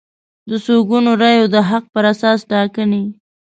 د 0.49 0.51
څو 0.65 0.75
ګونو 0.89 1.11
رایو 1.21 1.45
د 1.53 1.55
حق 1.69 1.83
پر 1.93 2.03
اساس 2.13 2.39
ټاکنې 2.51 3.03